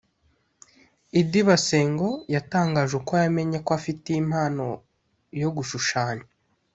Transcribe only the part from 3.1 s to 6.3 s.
yamenye ko afite impano yo gushashanya